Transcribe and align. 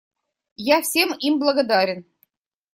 Я 0.69 0.81
всем 0.81 1.13
им 1.13 1.37
благодарен. 1.37 2.03